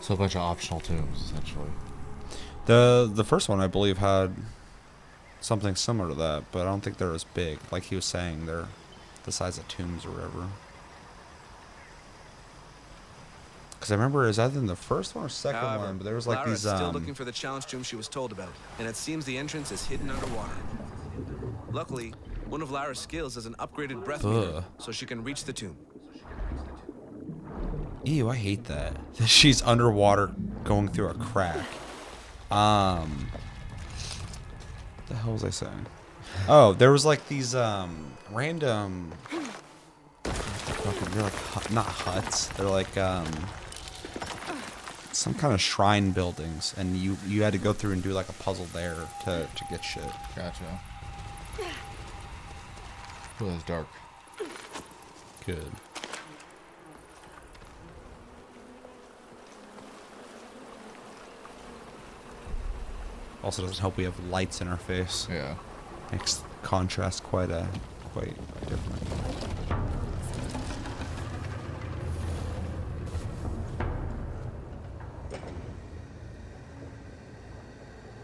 [0.00, 1.70] So a bunch of optional tombs, essentially.
[2.66, 4.34] The the first one I believe had
[5.40, 7.58] something similar to that, but I don't think they're as big.
[7.70, 8.66] Like he was saying, they're
[9.24, 10.48] the size of tombs or whatever.
[13.82, 15.98] Because I remember, is that in the first one or second However, one?
[15.98, 16.64] But there was like Lara these.
[16.64, 19.24] is still Um, looking for the challenge tomb she was told about, and it seems
[19.24, 20.52] the entrance is hidden underwater.
[21.72, 22.14] Luckily,
[22.46, 25.76] one of Lara's skills is an upgraded breath meter, so she can reach the tomb.
[28.04, 28.96] Ew, I hate that.
[29.26, 30.30] She's underwater
[30.62, 31.66] going through a crack.
[32.52, 33.26] Um.
[34.96, 35.86] What the hell was I saying?
[36.48, 39.10] Oh, there was like these um random.
[40.22, 42.46] Fucking, they're like not huts.
[42.46, 43.26] They're like um
[45.12, 48.28] some kind of shrine buildings, and you you had to go through and do like
[48.28, 50.04] a puzzle there to to get shit.
[50.34, 50.80] Gotcha.
[53.40, 53.88] Oh, that's dark.
[55.44, 55.72] Good.
[63.42, 65.26] Also doesn't help we have lights in our face.
[65.28, 65.56] Yeah.
[66.12, 67.66] Makes contrast quite uh
[68.12, 68.36] quite
[68.68, 69.81] different.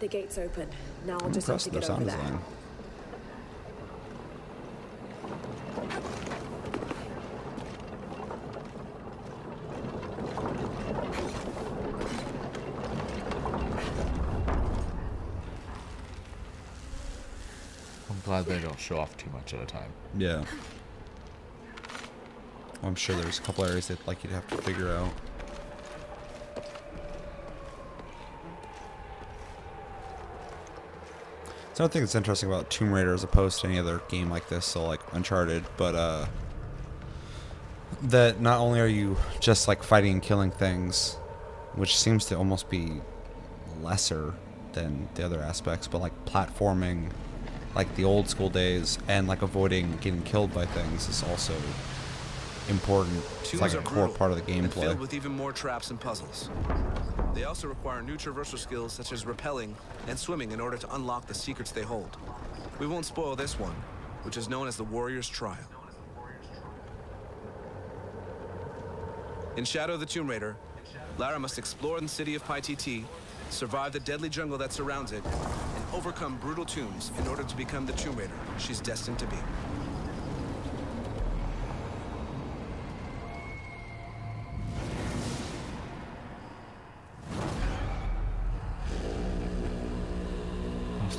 [0.09, 0.67] The gate's open.
[1.05, 2.17] Now I'll I'm just have to get over sound there.
[2.17, 2.41] design.
[18.09, 19.93] I'm glad they don't show off too much at a time.
[20.17, 20.43] Yeah.
[22.83, 25.11] I'm sure there's a couple areas that like you'd have to figure out.
[31.79, 34.49] So I think it's interesting about Tomb Raider as opposed to any other game like
[34.49, 36.27] this, so like Uncharted, but uh
[38.03, 41.15] that not only are you just like fighting and killing things,
[41.77, 42.95] which seems to almost be
[43.81, 44.35] lesser
[44.73, 47.13] than the other aspects, but like platforming
[47.77, 51.55] like the old school days and like avoiding getting killed by things is also
[52.69, 53.23] important.
[53.43, 54.83] It's like a core brutal part of the gameplay.
[54.83, 56.51] filled with even more traps and puzzles.
[57.39, 59.75] They also require new traversal skills such as rappelling
[60.09, 62.17] and swimming in order to unlock the secrets they hold.
[62.81, 63.77] We won't spoil this one,
[64.25, 65.69] which is known as the Warrior's Trial.
[69.57, 70.57] In Shadow of the Tomb Raider,
[71.17, 73.05] Lara must explore the city of Paititi,
[73.51, 77.87] survive the deadly jungle that surrounds it, and overcome brutal tombs in order to become
[77.87, 79.37] the Tomb Raider she's destined to be.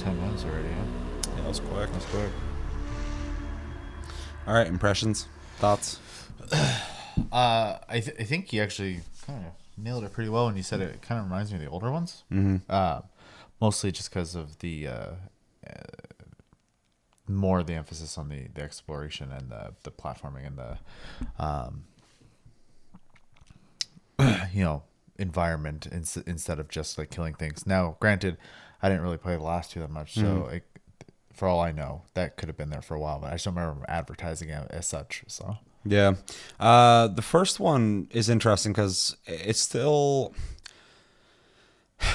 [0.09, 1.29] 10 minutes already, huh?
[1.29, 1.91] Yeah, that was quick.
[1.91, 2.31] That's quick.
[4.47, 5.99] All right, impressions, thoughts.
[7.33, 10.63] Uh, I, th- I think you actually kind of nailed it pretty well when you
[10.63, 11.01] said it.
[11.01, 12.23] kind of reminds me of the older ones.
[12.31, 12.57] Mm-hmm.
[12.69, 13.01] Uh,
[13.59, 15.11] mostly just because of the uh,
[15.67, 15.73] uh,
[17.27, 20.77] more the emphasis on the, the exploration and the, the platforming and the
[21.43, 21.83] um,
[24.53, 24.83] you know
[25.17, 27.67] environment ins- instead of just like killing things.
[27.67, 28.37] Now, granted,
[28.81, 30.63] I didn't really play the last two that much, so it,
[31.33, 33.19] for all I know, that could have been there for a while.
[33.19, 35.23] But I just don't remember advertising it as such.
[35.27, 36.13] So Yeah.
[36.59, 40.33] Uh, the first one is interesting because it's still.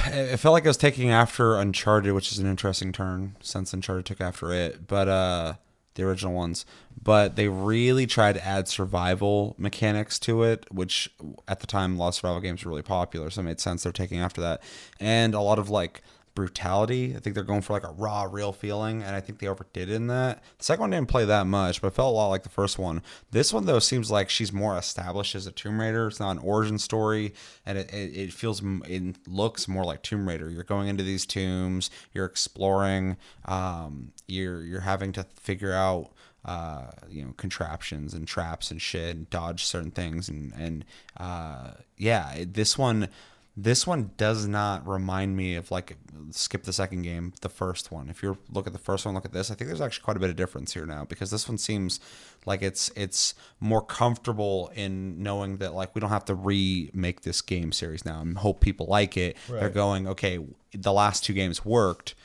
[0.07, 4.07] It felt like it was taking after Uncharted, which is an interesting turn since Uncharted
[4.07, 4.87] took after it.
[4.87, 5.55] But uh,
[5.95, 6.67] the original ones,
[7.01, 11.11] but they really tried to add survival mechanics to it, which
[11.47, 13.83] at the time a lot of survival games were really popular, so it made sense
[13.83, 14.63] they're taking after that,
[15.01, 16.03] and a lot of like
[16.35, 17.15] brutality.
[17.17, 19.89] I think they're going for like a raw, real feeling, and I think they overdid
[19.89, 20.43] in that.
[20.59, 22.79] The second one didn't play that much, but it felt a lot like the first
[22.79, 23.03] one.
[23.31, 26.09] This one though seems like she's more established as a Tomb Raider.
[26.09, 30.29] It's not an origin story, and it, it, it feels it looks more like Tomb
[30.29, 30.51] Raider.
[30.51, 36.11] You're going into these tombs, you're exploring, um, you're you're having to figure out
[36.45, 40.85] uh, you know, contraptions and traps and shit and dodge certain things and, and,
[41.17, 43.09] uh, yeah, this one,
[43.57, 45.97] This one does not remind me of like
[46.31, 48.09] skip the second game, the first one.
[48.09, 49.51] If you look at the first one, look at this.
[49.51, 52.01] I think there's actually quite a bit of difference here now because this one seems
[52.47, 57.41] like it's it's more comfortable in knowing that like we don't have to remake this
[57.41, 59.37] game series now and hope people like it.
[59.61, 60.41] They're going, okay,
[60.73, 62.17] the last two games worked.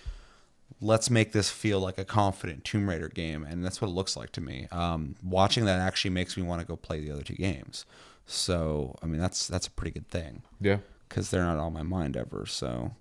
[0.81, 4.15] Let's make this feel like a confident Tomb Raider game, and that's what it looks
[4.15, 4.67] like to me.
[4.71, 7.85] Um, watching that actually makes me want to go play the other two games.
[8.25, 10.77] So, I mean, that's that's a pretty good thing Yeah.
[11.09, 12.45] Because they're not on my mind ever.
[12.45, 12.91] So,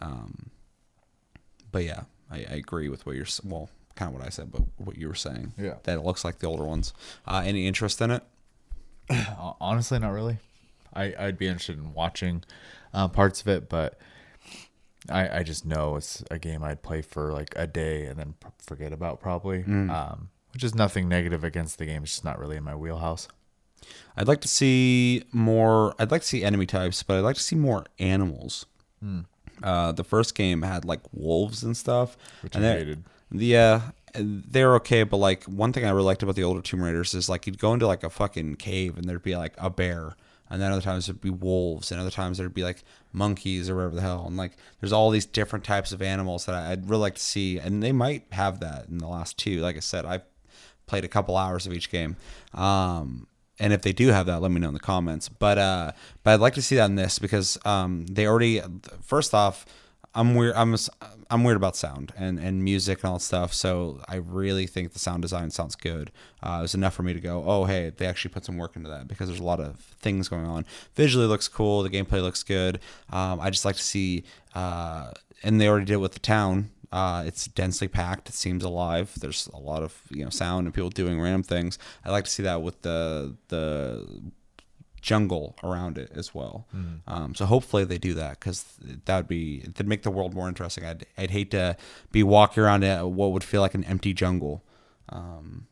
[0.00, 0.50] um,
[1.70, 4.62] but yeah, I, I agree with what you're well, kind of what I said, but
[4.78, 5.52] what you were saying.
[5.58, 5.74] Yeah.
[5.84, 6.92] that it looks like the older ones.
[7.26, 8.22] Uh, any interest in it?
[9.60, 10.38] Honestly, not really.
[10.94, 12.42] I I'd be interested in watching
[12.94, 13.98] uh, parts of it, but
[15.10, 18.34] I I just know it's a game I'd play for like a day and then
[18.40, 19.62] p- forget about probably.
[19.90, 22.02] Um, which is nothing negative against the game.
[22.04, 23.28] It's just not really in my wheelhouse.
[24.16, 25.94] I'd like to see more.
[25.98, 28.66] I'd like to see enemy types, but I'd like to see more animals.
[29.62, 33.04] Uh, the first game had like wolves and stuff, Which and I hated.
[33.30, 37.14] Yeah, they're okay, but like one thing I really liked about the older Tomb Raiders
[37.14, 40.16] is like you'd go into like a fucking cave and there'd be like a bear,
[40.50, 43.76] and then other times there'd be wolves, and other times there'd be like monkeys or
[43.76, 47.02] whatever the hell, and like there's all these different types of animals that I'd really
[47.02, 49.60] like to see, and they might have that in the last two.
[49.60, 50.24] Like I said, I've
[50.86, 52.16] played a couple hours of each game.
[52.54, 53.26] Um,
[53.58, 55.28] and if they do have that, let me know in the comments.
[55.28, 55.92] But uh,
[56.22, 58.60] but I'd like to see that in this because um, they already
[59.02, 59.64] first off,
[60.14, 60.54] I'm weird.
[60.54, 60.74] I'm
[61.28, 63.52] I'm weird about sound and, and music and all that stuff.
[63.52, 66.10] So I really think the sound design sounds good.
[66.42, 68.76] Uh, it was enough for me to go, oh hey, they actually put some work
[68.76, 70.64] into that because there's a lot of things going on.
[70.94, 71.82] Visually looks cool.
[71.82, 72.80] The gameplay looks good.
[73.10, 75.10] Um, I just like to see, uh,
[75.42, 76.70] and they already did it with the town.
[76.92, 78.28] Uh, it's densely packed.
[78.28, 79.12] It seems alive.
[79.20, 81.78] There's a lot of you know sound and people doing random things.
[82.04, 84.06] I like to see that with the the
[85.02, 86.66] jungle around it as well.
[87.06, 88.64] Um, so hopefully they do that because
[89.04, 90.84] that would be that'd make the world more interesting.
[90.84, 91.76] I'd I'd hate to
[92.12, 94.64] be walking around a, what would feel like an empty jungle,
[95.08, 95.68] um,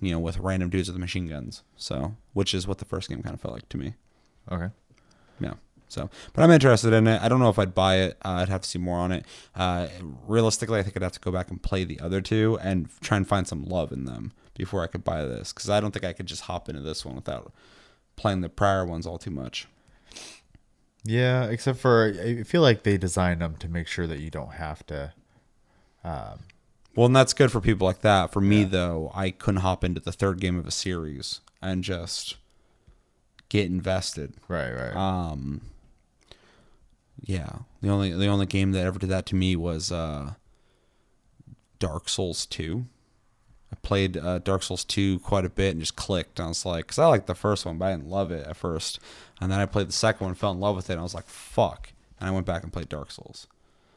[0.00, 1.62] you know, with random dudes with machine guns.
[1.76, 3.94] So which is what the first game kind of felt like to me.
[4.50, 4.68] Okay.
[5.40, 5.54] Yeah.
[5.94, 7.22] So, but I'm interested in it.
[7.22, 8.18] I don't know if I'd buy it.
[8.24, 9.24] Uh, I'd have to see more on it.
[9.54, 9.86] Uh,
[10.26, 13.16] realistically, I think I'd have to go back and play the other two and try
[13.16, 16.04] and find some love in them before I could buy this because I don't think
[16.04, 17.52] I could just hop into this one without
[18.16, 19.68] playing the prior ones all too much.
[21.04, 24.54] Yeah, except for I feel like they designed them to make sure that you don't
[24.54, 25.12] have to.
[26.96, 28.32] Well, and that's good for people like that.
[28.32, 32.36] For me, though, I couldn't hop into the third game of a series and just
[33.48, 34.34] get invested.
[34.48, 34.94] Right, right.
[34.94, 35.62] Um,
[37.20, 40.34] yeah, the only the only game that ever did that to me was uh,
[41.78, 42.86] Dark Souls Two.
[43.72, 46.38] I played uh, Dark Souls Two quite a bit and just clicked.
[46.40, 48.56] I was like, because I liked the first one, but I didn't love it at
[48.56, 49.00] first.
[49.40, 51.14] And then I played the second one, fell in love with it, and I was
[51.14, 51.90] like, fuck.
[52.20, 53.48] And I went back and played Dark Souls.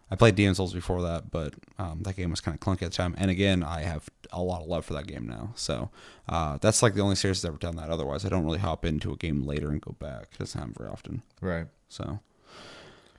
[0.10, 2.92] I played Demon Souls before that, but um, that game was kind of clunky at
[2.92, 3.14] the time.
[3.18, 5.52] And again, I have a lot of love for that game now.
[5.56, 5.90] So
[6.30, 7.90] uh, that's like the only series that's ever done that.
[7.90, 10.30] Otherwise, I don't really hop into a game later and go back.
[10.34, 11.24] It doesn't happen very often.
[11.42, 11.68] right.
[11.90, 12.20] So,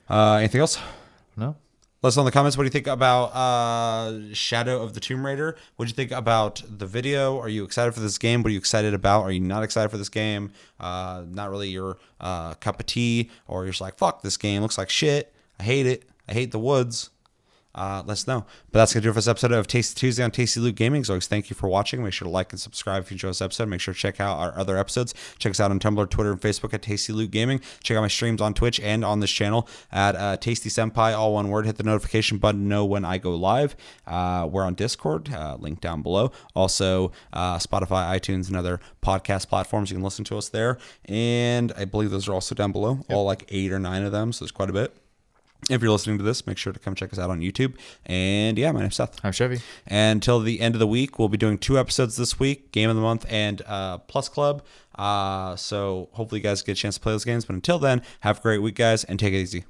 [0.09, 0.79] uh, anything else?
[1.37, 1.55] No.
[2.01, 2.55] Let us know in the comments.
[2.55, 5.57] What do you think about uh, Shadow of the Tomb Raider?
[5.75, 7.37] What do you think about the video?
[7.37, 8.41] Are you excited for this game?
[8.41, 9.23] What are you excited about?
[9.23, 10.51] Are you not excited for this game?
[10.79, 14.61] Uh, not really your uh, cup of tea, or you're just like, fuck, this game
[14.61, 15.33] looks like shit.
[15.59, 16.09] I hate it.
[16.29, 17.09] I hate the woods.
[17.79, 18.45] Uh, let us know.
[18.73, 20.75] But that's going to do it for this episode of Tasty Tuesday on Tasty Loot
[20.75, 20.99] Gaming.
[20.99, 22.03] As always, thank you for watching.
[22.03, 23.69] Make sure to like and subscribe if you enjoy this episode.
[23.69, 25.13] Make sure to check out our other episodes.
[25.37, 27.61] Check us out on Tumblr, Twitter, and Facebook at Tasty Loot Gaming.
[27.81, 31.35] Check out my streams on Twitch and on this channel at uh, Tasty Senpai, all
[31.35, 31.65] one word.
[31.65, 33.77] Hit the notification button to know when I go live.
[34.05, 36.33] Uh, we're on Discord, uh, link down below.
[36.53, 39.89] Also, uh, Spotify, iTunes, and other podcast platforms.
[39.89, 40.79] You can listen to us there.
[41.05, 44.33] And I believe those are also down below, all like eight or nine of them.
[44.33, 44.98] So there's quite a bit.
[45.69, 47.75] If you're listening to this, make sure to come check us out on YouTube.
[48.05, 49.23] And yeah, my name's Seth.
[49.23, 49.61] I'm Chevy.
[49.85, 52.89] And until the end of the week, we'll be doing two episodes this week Game
[52.89, 54.63] of the Month and uh, Plus Club.
[54.95, 57.45] Uh, so hopefully, you guys get a chance to play those games.
[57.45, 59.65] But until then, have a great week, guys, and take it easy.